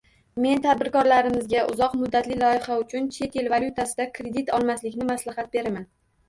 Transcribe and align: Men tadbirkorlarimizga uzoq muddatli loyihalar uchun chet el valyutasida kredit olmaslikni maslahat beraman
Men 0.43 0.61
tadbirkorlarimizga 0.61 1.65
uzoq 1.73 1.93
muddatli 1.99 2.37
loyihalar 2.43 2.81
uchun 2.87 3.11
chet 3.19 3.37
el 3.43 3.51
valyutasida 3.55 4.09
kredit 4.17 4.51
olmaslikni 4.59 5.09
maslahat 5.13 5.55
beraman 5.59 5.89